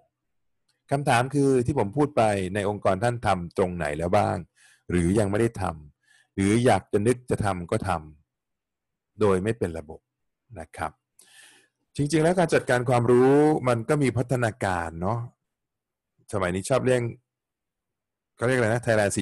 [0.91, 2.23] คำถามคือที่ผมพูดไป
[2.55, 4.37] ในองค์กรท่านทำตรงไหนแล้วบ้าง
[4.91, 10.01] หรือยังไม่ได้ทำหรืออยากจะนึกจะทำก็ทำโดยไม่เป็นระบบ
[10.61, 10.93] นะครับ
[11.97, 13.35] จริงๆ แล้วการจัดการความรู้
[13.69, 15.19] มันก็มีพัฒนาการเนาะ
[16.33, 17.03] สมัยนี้ชอบเรียก
[18.37, 19.13] เขาเรียกอะไรนะ Thailand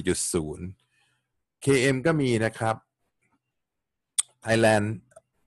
[0.55, 2.75] 4.0 KM ก็มีนะครับ
[4.45, 4.85] Thailand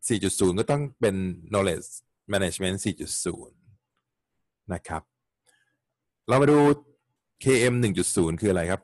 [0.09, 1.17] 4.0 ก็ต้องเป็น
[1.53, 1.91] knowledge
[2.33, 3.51] management 4.0
[4.73, 5.03] นะครับ
[6.29, 6.59] เรามาดู
[7.45, 7.75] KM
[8.07, 8.81] 1.0 คืออะไรครับ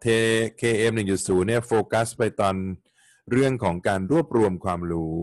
[0.61, 2.57] KM 1.0 เนี่ยโฟกัสไปตอน
[3.31, 5.17] เรื่องของการรวบรวมความรู้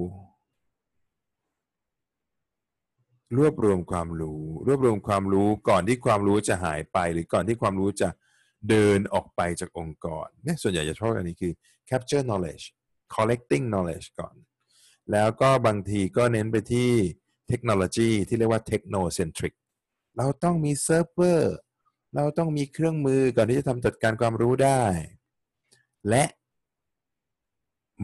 [3.37, 8.09] รวบรวมความรู้ รวบรวมความรู้ก่อนที่ความรู้จะหายไป หรือก่อนที่ความรู้จะ
[8.69, 11.53] เดินออกไปจากองค์กรเนี่ยส่วนใหญ่จะชอบอันนี้คือ
[11.89, 12.65] capture knowledge
[13.15, 14.35] collecting knowledge ก่อน
[15.11, 16.91] แล้วก็บางทีก็เน้นไปที่
[17.47, 19.53] เทคโนโลยีที่เรียกว่า technocentric
[20.17, 21.55] เราต้องมีเซิร์ฟเวอร์
[22.15, 24.83] เราต้องมีเครื่องมือก่อนที่จะทำจัดการความรู้ได้
[26.09, 26.23] และ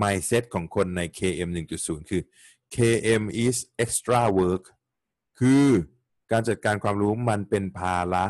[0.02, 1.50] mindset ของคนใน KM
[1.80, 2.22] 1.0 คือ
[2.76, 4.64] KM is extra work
[5.40, 5.68] คือ
[6.32, 8.26] การจัดการความรู้มันเป็นภาระ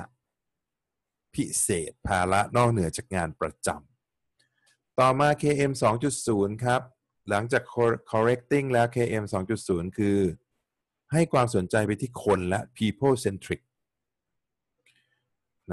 [1.34, 5.72] พิเศษ ภาระนอกเหนือจากงานประจำต่อมา KM
[6.18, 6.82] 2.0 ครับ
[7.30, 7.64] หลังจาก
[8.12, 9.24] correcting แล้ว KM
[9.60, 10.18] 2.0 คือ
[11.14, 13.62] ให้ความสนใจไปที่คนและ people centric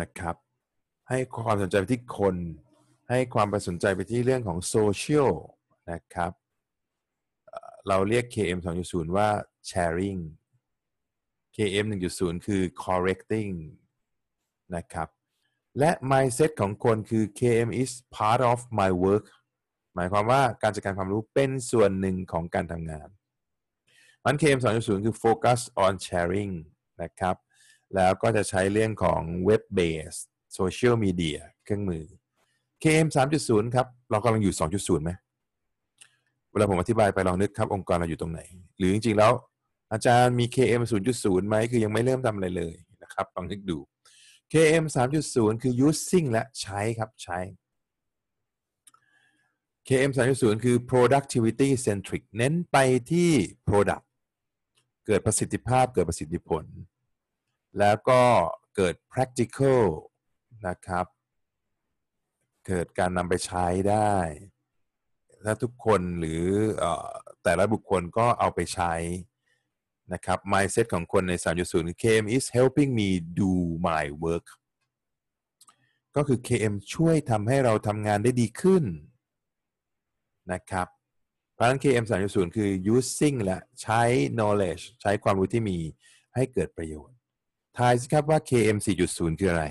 [0.01, 0.37] นะครับ
[1.09, 2.37] ให้ความสนใจไปที่คน
[3.11, 5.33] ให้ความสนใจไปที่เรื่องของ social
[5.93, 6.33] นะครับ
[7.89, 9.29] เราเรียก KM 2.0 ว่า
[9.71, 10.21] sharing
[11.57, 11.87] KM
[12.19, 13.55] 1.0 คือ correcting
[14.77, 15.09] นะครับ
[15.79, 19.27] และ mindset ของคนคือ KM is part of my work
[19.95, 23.09] หมายความว่าการจัดการความรู้เป็นส่วนหนึ่งของการทำงาน
[24.29, 26.53] มัน KM 2.0 คือ focus on sharing
[27.03, 27.37] นะครับ
[27.95, 30.23] แล้วก็จะใช้เรื่องของ web based
[30.59, 32.05] social media เครื่องมือ
[32.83, 33.09] KM
[33.43, 35.11] 3.0 ครับ เรากำลังอยู่ 2.0ไหม
[36.51, 38.41] เวลาผมอธิบายไปลองนึกครับ องค์กรเราอยู่ตรงไหน
[38.79, 39.33] หรือจริง ๆ แล้ว
[39.93, 40.83] อาจารย์มี KM
[41.15, 43.79] 0.0ไหมคือยังไม่เริ่มทำอะไรเลยนะครับลองนึกดู
[44.53, 44.85] KM
[45.25, 47.39] 3.0 คือ using และใช้ครับใช้
[49.89, 52.77] KM 3.0 คือ productivity centric เน้นไป
[53.11, 53.31] ที่
[53.69, 54.06] product
[55.07, 56.65] เกิดประสิทธิภาพเกิดประสิทธิผล
[57.79, 58.23] แล้วก็
[58.77, 59.85] เกิด practical
[60.67, 61.07] นะครับ
[62.67, 64.15] เกิดการนำไปใช้ได้
[65.45, 66.43] ถ้าทุกคนหรือ
[66.83, 66.85] อ
[67.43, 68.93] แต่ละบุคคลก็เอาไปใช้
[70.13, 71.33] นะครับ mindset ของคนใน
[71.67, 73.09] 3.0 KM is helping me
[73.41, 73.51] do
[73.87, 74.47] my work
[76.17, 78.85] ก็คือ KM ช่วยทำให้เราทำงานได้ดีขึ้น
[80.53, 80.89] นะครับ
[81.57, 84.03] เพราะฉะนั้น KM 3.0คือ using และใช้
[84.37, 85.79] knowledge ใช้ความรู้ที่มี
[86.35, 87.17] ให้เกิดประโยชน์
[87.79, 89.65] ทายสิครับว่า KM 4.0 คืออะไร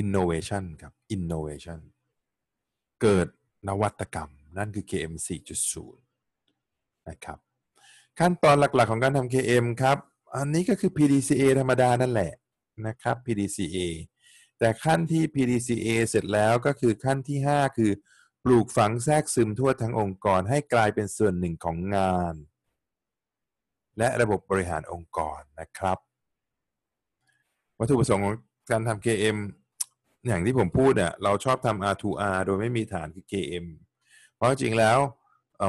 [0.00, 1.80] innovation ครับ innovation
[3.02, 3.26] เกิด
[3.68, 5.14] นวัตกรรม นั่นคือ KM
[5.66, 5.94] 4.0
[7.08, 7.38] นะครับ
[8.18, 9.98] ขั้นตอนหลักๆของการทำ KM ครับ
[10.36, 12.32] อันนี้ก็คือ PDCA ธรรมดานั่นแหละ
[12.86, 13.76] นะครับ PDCA
[14.64, 17.92] แต่ขั้นที่ PDCA เสร็จแล้วก็คือขั้นที่ 5 คือ
[18.44, 22.34] ปลูกฝังแทรกซึมทั่วทั้งองค์กรให้กลายเป็นส่วนหนึ่งของงาน
[23.98, 25.98] และระบบบริหารองค์กรนะครับ
[27.78, 28.34] วัตถุประสงค์ของ
[28.70, 29.36] การทำ KM
[30.26, 33.66] อย่างที่ผมพูดเนี่ยเราชอบทำ R2R โดยไม่มีฐานคือ KM
[34.36, 34.98] เพราะจริงแล้ว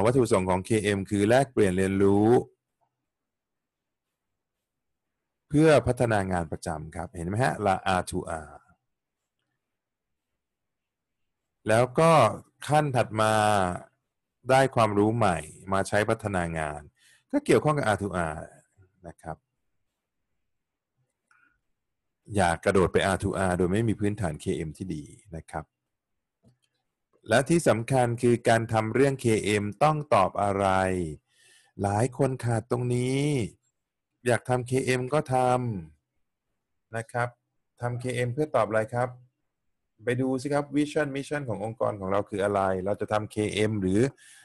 [0.04, 2.28] วัตถุประสงค์ของ KM คือแลกเปลี่ยนเรียนรู้
[5.48, 8.63] เพื่อพัฒนางานประจำครับ เห็นไหมฮะละ R2R
[11.68, 12.12] แล้วก็
[12.68, 13.34] ขั้นถัดมา
[14.50, 15.36] ได้ความรู้ใหม่
[15.72, 16.80] มาใช้พัฒนางาน
[17.32, 18.36] ก็เกี่ยวข้องกับ R2R
[19.08, 19.36] นะครับ
[22.34, 25.04] อย่ากระโดดไป R2R โดยไม่มีพื้นฐาน KM ที่ดี
[25.36, 25.64] นะครับ
[27.28, 30.66] และที่สำคัญคือการทำเรื่อง KM ต้องตอบอะไร
[31.82, 33.22] หลายคนขาดตรงนี้
[34.26, 37.28] อยากทำ KM ก็ทำนะครับ
[37.80, 39.08] ทำ KM เพื่อตอบอะไรครับ
[40.02, 44.00] ไปดูสิครับ Vision Mission ขององค์กรของเราคืออะไร เราจะทำ KM หรือ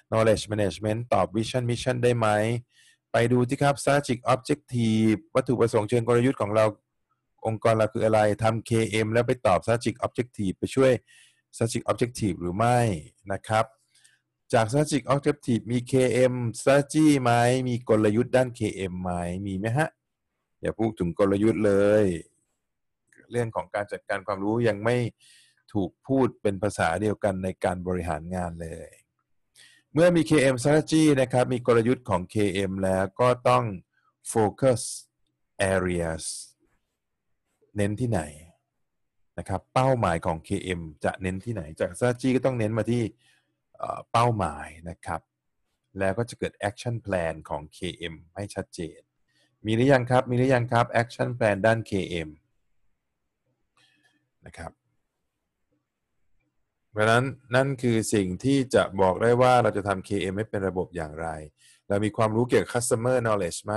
[0.09, 2.27] Knowledge Management ตอบ Vision Mission ได้ไหม
[3.11, 6.65] ไปดูที่ครับ Strategic Objective วัตถุประสงค์เชิงกลยุทธ์ของเรา
[7.47, 10.91] องค์กรเราคืออะไรทำ KM แล้วไปตอบ Strategic Objective ไปช่วย
[11.55, 12.79] Strategic Objective หรือไม่
[13.31, 13.65] นะครับ
[14.53, 17.31] จาก Strategic Objective มี KM Strategy ไหม
[17.67, 19.11] มีกลยุทธ์ด้าน KM ไหม
[19.45, 19.89] มีไหมฮะ
[20.61, 22.05] อย่าพูดถึงกลยุทธ์เลย
[23.31, 24.97] เรื่องของการจัดการความรู้ยังไม่
[25.73, 28.91] ถูกพูดเป็นภาษาเดียวกันในการบริหารงานเลย
[29.93, 33.63] เมื่อมี KM strategy นะครับ มีกลยุทธ์ของ KM แล้วก็ต้อง
[34.33, 34.81] focus
[35.73, 36.23] areas
[37.75, 38.21] เน้นที่ไหน
[39.37, 43.03] นะครับเป้าหมายของ KM จะเน้นที่ไหน จาก strategy ก็ต้องเน้นมาที่
[44.11, 45.21] เป้าหมายนะครับ
[45.99, 48.99] แล้วก็จะเกิด action plan ของ KM ให้ชัดเจน
[49.65, 52.29] มีหรือยังครับ มีหรือยังครับ action plan ด้าน KM
[54.45, 54.71] นะครับ
[56.91, 57.25] เพราะนั้น
[57.55, 61.27] นั่นคือสิ่งที่จะบอกได้ว่าเราจะทำ KM ให้เป็นระบบอย่างไร
[61.87, 63.75] เรามีความรู้เกี่ยวกับ customer knowledge ไหม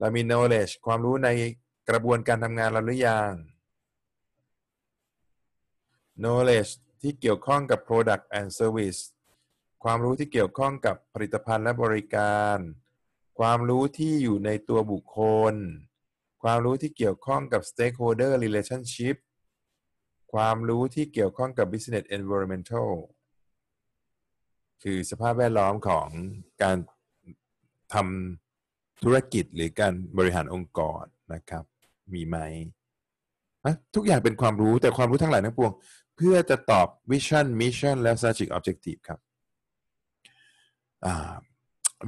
[0.00, 1.28] เรามี knowledge ความรู้ใน
[1.88, 3.32] กระบวนการทำงานเราหรือยัง
[6.22, 6.72] knowledge
[7.02, 9.00] ที่เกี่ยวข้องกับ product and service
[9.84, 12.58] ความรู้ที่เกี่ยวข้องกับผลิตภัณฑ์และบริการ
[13.38, 15.20] ความรู้ที่อยู่ในตัวบุคค
[15.52, 15.54] ล
[16.42, 19.16] ความรู้ที่เกี่ยวข้องกับ stakeholder relationship
[20.36, 22.90] ความรู้ที่เกี่ยวข้องกับ business environmental
[24.82, 26.08] คือสภาพแวดล้อมของ
[26.62, 26.76] การ
[27.94, 31.64] ทำธุรกิจหรือการบริหารองค์กรนะครับ
[32.14, 32.38] มีไหม
[33.94, 35.72] ทุกอย่างเป็นความรู้แต่ความรู้ทั้งหลายทั้งปวง
[36.16, 39.20] เพื่อจะตอบ vision mission และ strategic objective ครับ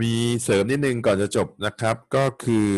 [0.01, 2.69] มีเสริมนิดนึงก่อนจะจบนะครับ ก็คือ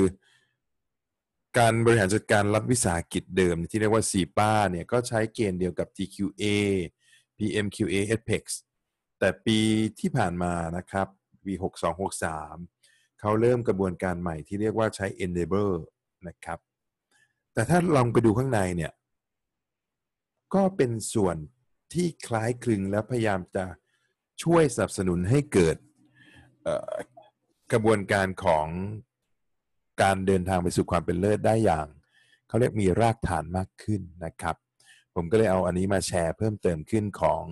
[1.58, 6.44] การบริหารจัดการรัฐวิสาหกิจเดิมที่เรียกว่า CPA เนี่ยก็ใช้เกณฑ์เดียวกับ TQA
[7.38, 8.44] PMQA EPEX
[9.18, 9.58] แต่ปี
[10.00, 11.06] ที่ผ่านมานะครับ
[11.46, 11.54] ปี
[12.16, 15.72] 6263 เขาเริ่มกระบวนการใหม่ที่เรียกว่าใช้ Endeavor
[16.28, 16.58] นะครับ
[17.52, 18.92] แต่ถ้าลองไปดูข้างในเนี่ย
[20.54, 21.36] ก็เป็นส่วน
[21.92, 23.64] ที่คล้ายคลึงและพยายามจะ
[24.42, 25.76] ช่วยสนับสนุนให้เกิด
[27.72, 28.66] กระบวนการของ
[30.02, 31.86] การเดินทางไปสู่ความเป็นเลิศได้อย่าง
[32.48, 34.56] เขาเรียกมีรากฐานมากขึ้นนะครับ
[35.14, 37.44] ผมก็เลยเอาอันนี้มาแชร์เพิ่มเติมขึ้นของ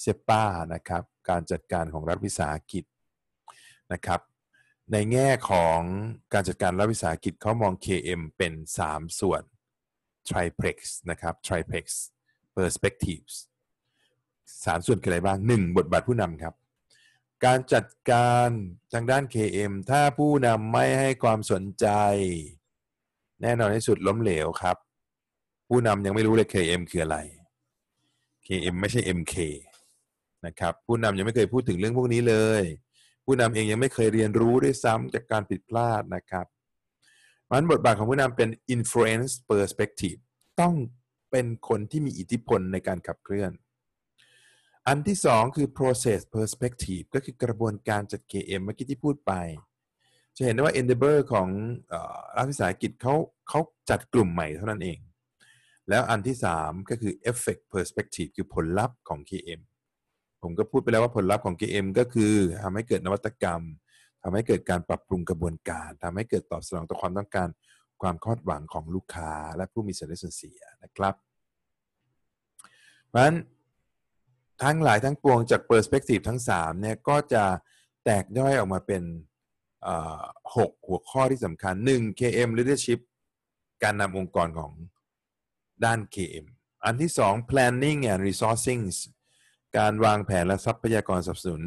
[0.00, 2.84] เซป้านะครับ การจัดการของรัฐวิสาหกิจ
[3.92, 4.20] นะครับ
[4.92, 5.80] ในแง่ของ
[6.32, 8.52] การจัดการรัฐวิสาหกิจเขามอง KM เป็น
[8.86, 9.42] 3 ส่วน
[10.28, 10.78] triplex
[11.10, 11.86] นะครับ triplex
[12.56, 13.34] perspectives
[14.64, 15.76] สามส่วนคืออะไรบ้าง 1.
[15.76, 16.54] บทบาทผู้นำครับ
[17.44, 18.48] การจัดการ
[18.92, 21.86] ทางด้าน KM ถ้าผู้นำไม่ให้ความสนใจ
[23.42, 24.76] แน่นอนที่สุดล้มเหลวครับ
[25.68, 27.18] ผู้นำยังไม่รู้เลย KM คืออะไร
[28.46, 29.34] KM ไม่ใช่ MK
[30.46, 32.62] นะครับ ผู้นำยังไม่เคยพูดถึงเรื่องพวกนี้เลย
[33.24, 36.46] ผู้นำเองยังไม่เคยเรียนรู้ด้วยซ้ำจากการผิดพลาดนะครับ
[37.50, 40.18] มันบทบาทของผู้นำเป็น influence perspective
[40.60, 40.74] ต้อง
[41.30, 43.52] เป็นคนที่มีอิทธิพลในการขับเคลื่อน
[44.88, 49.32] อันที่สองคือ process perspective ก็คือกระบวนการจัด KM เมื่อกี้ที่พูดไป
[50.36, 51.48] จะเห็นได้ว่า Endeavor ของ
[52.36, 53.14] รัฐวิสาหกิจเขา
[53.48, 54.98] เขาจัดกลุ่มใหม่เท่านั้นเอง
[55.88, 59.60] แล้วอันที่สามก็คือ effect perspective คือผลลัพธ์ของ KM
[60.42, 63.62] ผมก็พูดไปแล้วว่าผลลัพธ์ของ KM ก็คือทำให้เกิดนวัตกรรม
[64.22, 67.48] ทำให้เกิดการปรับปรุงกระบวนการทำให้เกิดตอบสนองต่อความต้องการ
[68.02, 71.14] ความคาดหวังของลูกค้าและผู้มีส่วนได้ส่วนเสียนะครับ
[73.08, 73.36] เพราะฉะนั้น
[74.62, 77.44] ทั้งหลายทั้งปวงจากเปอร์สเปกทีฟทั้ง3เนี่ยก็จะ
[78.04, 79.02] แตกย่อยออกมาเป็น
[80.56, 82.18] หกหัวข้อที่สำคัญ 1.
[82.20, 83.00] KM leadership
[83.82, 84.72] การนำองค์กรของ
[85.84, 86.46] ด้าน KM
[86.84, 88.82] อันที่ 2 planning and resourcing
[89.78, 91.62] การวางแผนและทรัพยากรสนับสนุน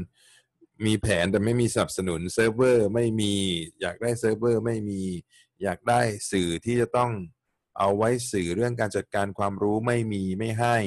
[0.85, 3.33] มีแผนแต่ไม่มีสนับสนุนเซิร์ฟเวอร์ไม่มี
[3.81, 5.01] อยากได้เซิร์ฟเวอร์ไม่มี
[5.63, 7.11] อยากได้สื่อที่จะต้อง
[7.77, 10.77] เอาไว้สื่อเรื่องการจัดการความรู้ไม่มีไม่ให้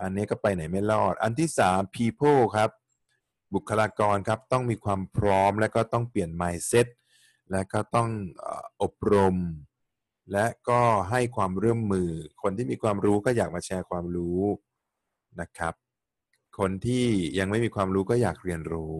[0.00, 2.70] อันนี้ก็ไปไหนไม่รอด อันที่สาม people ครับ
[3.54, 6.86] บุคลากรครับต้องมีความพร้อมและก็ต้องเปลี่ยน mindset
[7.50, 8.08] และก็ต้อง
[8.82, 9.36] อบรม
[10.32, 10.80] และก็
[11.10, 12.10] ให้ความร่วมมือ
[12.42, 14.40] คนที่มีความรู้ก็อยากมาแชร์ความรู้
[15.40, 15.74] นะครับ
[16.58, 17.06] คนที่
[17.38, 18.98] ยังไม่มีความรู้ก็อยากเรียนรู้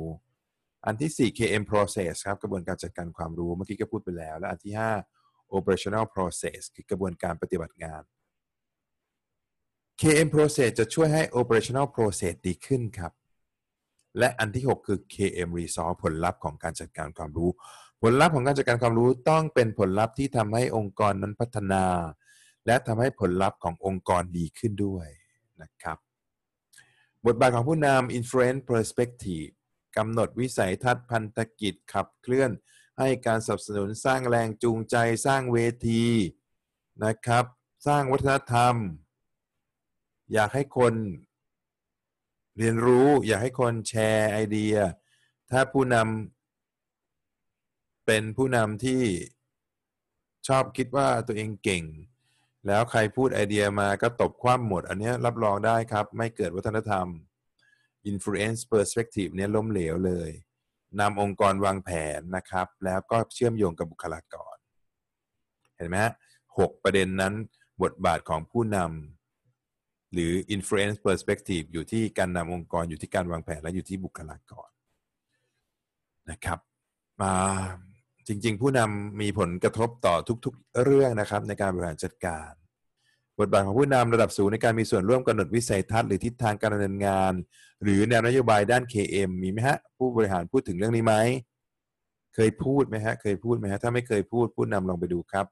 [0.87, 4.72] อันที่ 4 KM process ครับกระบวนการจัดการความรู้เมื่อกี้ก็พูดไปแล้ว และอันที่
[5.14, 8.02] 5 operational process คือกระบวนการปฏิบัติงาน
[10.00, 13.12] KM process จะช่วยให้ operational process ดีขึ้นครับ
[14.18, 17.50] และอันที่ 6 คือ KM resource ผลลัพธ์ของการจัดการความรู้
[18.02, 21.84] ผลลัพธ์ของการจัดการความรู้ต้องเป็นผลลัพธ์ที่ทำให้องค์กรนั้นพัฒนา
[22.66, 25.08] และทำให้ผลลัพธ์ขององค์กรดีขึ้นด้วย
[25.62, 25.98] นะครับ
[27.26, 29.50] บทบาทของผู้นำ influence perspective
[29.96, 32.50] กำหนดวิสัยทัศน์พันธกิจขับเคลื่อน
[32.98, 35.58] ให้การสนับสนุนสร้างแรงจูงใจ สร้างเว
[35.88, 36.04] ที
[37.04, 37.44] นะครับ
[37.87, 38.74] สร้างวัฒนธรรม
[40.33, 40.95] อยากให้คน
[42.59, 44.75] เรียนรู้ อยากให้คนแชร์ไอเดีย
[45.51, 49.03] ถ้าผู้นำเป็นผู้นำที่
[50.49, 51.85] ชอบคิดว่าตัวเองเก่ง
[52.67, 57.07] แล้วใครพูดไอเดียมาก็ตบคว่ำหมด อันนี้รับรองได้ครับ ไม่เกิดวัฒนธรรม
[58.11, 60.31] influence perspective เนี่ยล้มเหลวเลย
[61.01, 64.57] นำองค์กรวางแผนนะครับ แล้วก็เชื่อมโยงกับบุคลากร
[65.77, 66.14] เห็นไหมฮะ
[66.59, 67.35] หกประเด็นนั้น
[67.83, 69.17] บทบาทของผู้นำ
[70.12, 74.71] หรือ influence perspective อยู่ที่การนำองค์กรอยู่ที่การวางแผนและอยู่ที่บุคลากร
[76.31, 76.59] นะครับ
[77.23, 77.35] มา
[78.29, 82.51] จริง ๆ ผู้นำมีผลกระทบต่อทุก ๆ เรื่องนะครับ ในการบริหารจัดการ
[83.38, 87.33] บทบาทของผู้นำระดับสูงในการมีส่วนร่วมกำหนดวิสัยทัศน์หรือทิศทางการดำเนินงาน
[87.83, 91.14] หรือแนวนโยบายด้าน KM มีไหมฮะ ผู้บริหารพูดถึงเรื่องนี้ไหม
[92.35, 95.47] เคยพูดไหมฮะเคยพูดไหมฮะถ้าไม่เคยพูดผู้นำลองไปดูครับ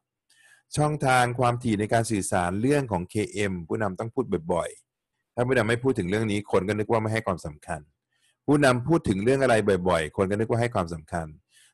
[0.76, 7.81] ช่องทางความถี่ในการสื่อสารเรื่องของ KM ผู้นำต้องพูดบ่อยๆ ถ้าผู้นำไม่พูดถึงเรื่องนี้ คนก็นึกว่าไม่ให้ความสำคัญ
[8.46, 9.55] ผู้นำพูดถึงเรื่องอะไร
[9.88, 11.26] บ่อยๆ คนก็นึกว่าให้ความสำคัญ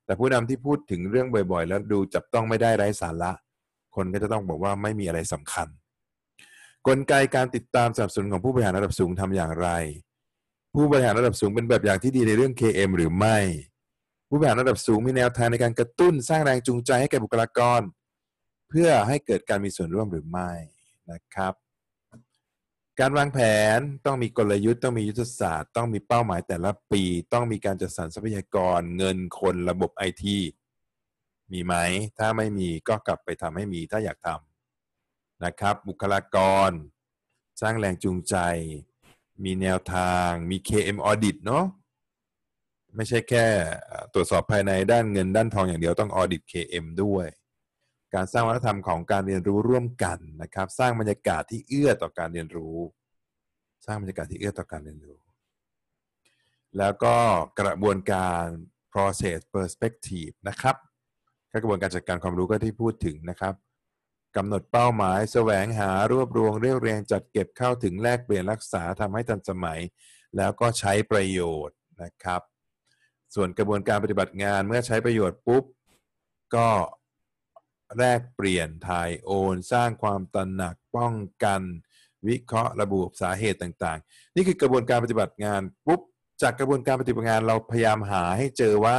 [0.04, 3.32] แต่ผู้นำที่พูดถึงเรื่องบ่อยๆ แล้วดูจับต้องไม่ได้ไร้สาระ
[3.96, 5.68] คนก็จะต้องบอกว่าไม่มีอะไรสำคัญ
[6.86, 9.68] กลไกการติดตามสนับสนุนของผู้บริหารระดับสูงทำอย่างไร
[10.74, 13.38] ผู้บริหารระดับสูงเป็นแบบอย่างที่ดีในเรื่อง KM หรือไม่
[14.28, 17.80] ผู้บริหารระดับสูงมีแนวทางในการกระตุ้นสร้างแรงจูงใจให้แก่บุคลากร
[18.74, 20.50] เพื่อให้เกิดการมีส่วนร่วมหรือไม่
[21.12, 21.54] นะครับ
[23.00, 23.38] การวางแผ
[23.76, 30.38] นต้องมีกลยุทธ์ต้องมียุทธศาสตร์ ต้องมีเป้าหมายแต่ละปี ต้องมีการจัดสรรทรัพยากร เงินคนระบบไอที
[31.52, 31.74] มีไหม
[32.18, 36.36] ถ้าไม่มีก็กลับไปทำให้มีถ้าอยากทำนะครับ บุคลาก
[36.68, 36.70] ร
[37.60, 38.36] สร้างแรงจูงใจ
[39.44, 41.64] มีแนวทาง มี KM audit เนาะ
[42.96, 43.46] ไม่ใช่แค่
[44.14, 47.26] ตรวจสอบภายในด้านเงินด้านทองอย่างเดียวต้อง audit KM ด้วย
[48.14, 52.76] การสร้างวัฒนธรรมของการเรียนรู้ร่วมกันนะครับ สร้างบรรยากาศที่เอื้อต่อการเรียนรู้
[53.86, 55.18] สร้างบรรยากาศที่เอื้อต่อการเรียนรู้
[56.78, 57.16] แล้วก็
[57.60, 58.44] กระบวนการ
[58.92, 60.76] process perspective นะครับ
[61.62, 63.54] กระบวนการจัดการความรู้ก็ที่พูดถึงนะครับ
[64.36, 69.80] กำหนดเป้าหมายแสวงหารวบรวมเรียกเรียงจัดเก็บเข้าถึงแลกเปลี่ยนรักษาทำให้ทันสมัย
[70.36, 72.42] แล้วก็ใช้ประโยชน์นะครับ
[73.34, 75.64] ส่วนกระบวนการปฏิบัติงานเมื่อใช้ประโยชน์ปุ๊บ
[76.56, 76.68] ก็
[77.98, 81.60] แลกเปลี่ยนถ่ายโอน สร้างความตระหนักป้องกัน
[82.28, 86.00] วิเคราะห์ระบุสาเหตุต่างๆ นี่คือกระบวนการปฏิบัติงานปุ๊บ
[86.42, 88.98] จากกระบวนการปฏิบัติงานเราพยายามหาให้เจอว่า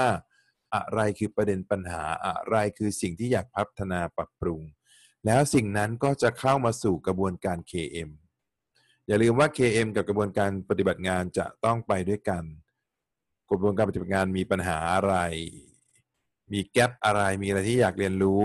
[0.75, 4.61] อะไรคือประเด็นปัญหาอะไรคือสิ่งที่อยากพัฒนาปรับปรุง
[5.25, 8.09] แล้วสิ่งนั้นก็จะเข้ามาสู่กระบวนการ KM
[9.07, 12.43] อย่าลืมว่า KM กับกระบวนการปฏิบัติงานจะต้องไปด้วยกัน
[13.49, 15.15] กระบวนการปฏิบัติงานมีปัญหาอะไร
[16.51, 18.43] มีแกลบอะไร มีอะไรที่อยากเรียนรู้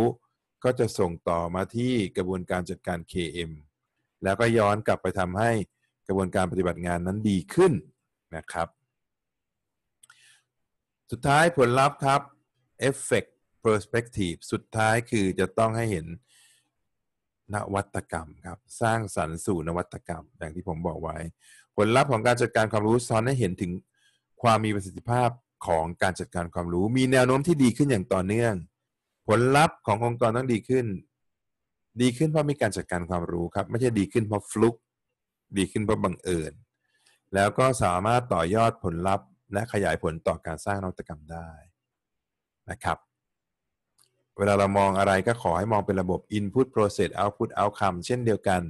[0.64, 3.51] ก็จะส่งต่อมาที่กระบวนการจัดการ KM
[4.25, 5.51] แล้วก็ย้อนกลับไปทำให้
[6.07, 7.73] กระบวนการปฏิบัติงานนั้นดีขึ้น
[8.37, 8.68] นะครับ
[11.11, 12.21] สุดท้ายผลลัพธ์ครับ
[12.88, 13.31] effect
[13.64, 16.07] perspective สุดท้ายคือจะต้องให้เห็น
[17.55, 21.16] นวัตกรรมครับ สร้างสรรค์สู่นวัตกรรม อย่างที่ผมบอกไว้
[21.77, 23.73] ผลลัพธ์ของการจัดการความรู้ซ้อนให้เห็นถึง
[24.42, 25.31] ความมีประสิทธิภาพ
[25.66, 28.55] ของการจัดการความรู้ มีแนวโน้มที่ดีขึ้นอย่างต่อเนื่อง
[29.28, 30.86] ผลลัพธ์ขององค์กรต้องดีขึ้น
[32.00, 34.74] ดีขึ้นเพราะมีการจัดการความรู้ครับ ไม่ใช่ดีขึ้นเพราะฟลุก
[35.56, 36.52] ดีขึ้นเพราะบังเอิญ
[37.34, 41.50] แล้วก็สามารถต่อยอดผลลัพธ์ และขยายผลต่อการสร้างนวัตกรรมได้
[42.70, 42.98] นะครับ
[44.36, 48.62] เวลาเรามองอะไรก็ขอให้มองเป็นระบบ Input Process Output Outcome เช่นเดียวกัน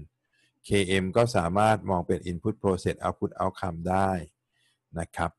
[0.69, 4.11] KM ก็สามารถมองเป็น Input Process Output Outcome ได้
[4.99, 5.31] นะครับ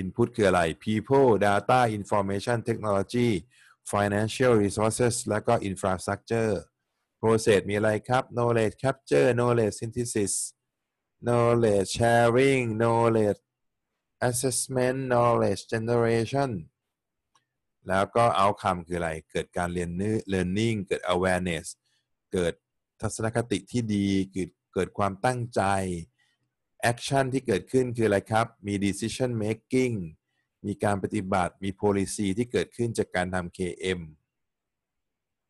[0.00, 3.28] Input คืออะไร People Data Information Technology
[3.92, 6.52] Financial Resources และก็ Infrastructure
[7.20, 10.34] Process มีอะไรครับ Knowledge Capture Knowledge Synthesis
[11.26, 13.40] Knowledge Sharing Knowledge
[14.28, 16.50] assessment knowledge generation
[17.88, 19.90] แล้วก็ outcome คืออะไร เกิดการเรียน
[20.32, 21.66] learning เกิด awareness
[22.32, 22.54] เกิด
[23.00, 25.62] ทัศนคติที่ดี เกิดเกิดความตั้งใจ
[26.90, 29.94] action ที่เกิดขึ้นคืออะไรครับ มี decision making
[30.66, 34.00] มีการปฏิบัติมี policy ที่เกิดขึ้นจากการทำ KM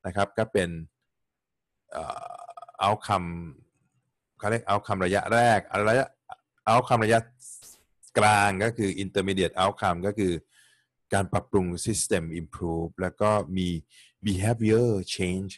[0.06, 0.70] นะครับก็เป็น
[2.84, 3.28] outcome
[4.38, 6.06] เขาเรียก outcome ระยะแรกระยะ
[6.68, 7.20] outcome ระยะ
[8.18, 10.32] กลางก็คือ intermediate outcome ก็คือ
[11.12, 13.68] การปรับปรุง system improve แล้วก็มี
[14.26, 15.52] behavior change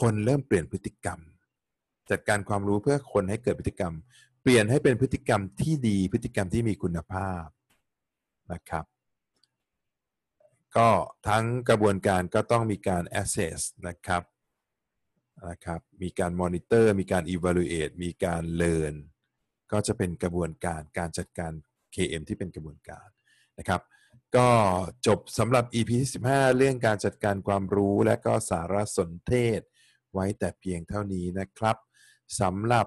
[0.00, 1.20] คนเริ่มเปลี่ยนพฤติกรรม
[2.10, 3.92] จัดการความรู้เพื่อคนให้เกิดพฤติกรรม
[4.42, 7.46] เปลี่ยนให้เป็นพฤติกรรมที่ดีพฤติกรรมที่มีคุณภาพ
[8.52, 8.84] นะครับ
[10.76, 10.88] ก็
[11.28, 14.22] ทั้งกระบวนการก็ต้องมีการ assess นะครับ
[15.48, 18.94] นะครับ มีการ monitor มีการ evaluate มีการ learn
[19.72, 21.52] ก็จะเป็นกระบวนการการจัดการ
[21.94, 23.08] KM ที่เป็นกระบวนการ
[23.58, 23.80] นะครับ
[24.36, 24.48] ก็
[25.06, 29.60] จบสำหรับ EP ที่15 เรื่องการจัดการความรู้และก็สารสนเทศ
[30.12, 31.76] ไว้แต่เพียงเท่านี้นะครับ
[32.40, 32.86] สำหรับ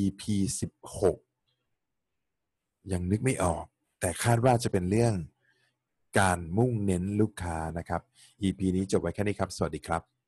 [0.00, 0.22] EP
[1.40, 3.66] 16 ยังนึกไม่ออก
[4.00, 5.14] แต่คาดว่าจะเป็นเรื่อง
[6.18, 8.02] การมุ่งเน้นลูกค้านะครับ
[8.42, 10.19] EP นี้จบไว้แค่นี้ครับ สวัสดีครับ